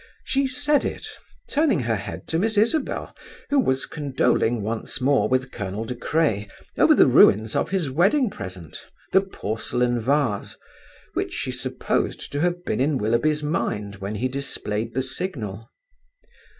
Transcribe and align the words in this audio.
She 0.23 0.47
said 0.47 0.83
it, 0.83 1.05
turning 1.47 1.81
her 1.81 1.95
head 1.95 2.27
to 2.29 2.39
Miss 2.39 2.57
Isabel, 2.57 3.15
who 3.51 3.59
was 3.59 3.85
condoling 3.85 4.63
once 4.63 4.99
more 4.99 5.29
with 5.29 5.51
Colonel 5.51 5.85
De 5.85 5.93
Craye 5.93 6.49
over 6.75 6.95
the 6.95 7.05
ruins 7.05 7.55
of 7.55 7.69
his 7.69 7.91
wedding 7.91 8.31
present, 8.31 8.87
the 9.11 9.21
porcelain 9.21 9.99
vase, 9.99 10.57
which 11.13 11.33
she 11.33 11.51
supposed 11.51 12.31
to 12.31 12.39
have 12.41 12.65
been 12.65 12.79
in 12.79 12.97
Willoughby's 12.97 13.43
mind 13.43 13.97
when 13.97 14.15
he 14.15 14.27
displayed 14.27 14.95
the 14.95 15.03
signal. 15.03 15.69